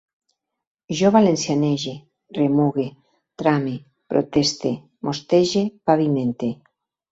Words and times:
Jo 1.01 1.11
valencianege, 1.15 1.93
remugue, 2.37 2.87
trame, 3.43 3.75
proteste, 4.15 4.75
mostege, 5.11 5.65
pavimente 5.93 6.53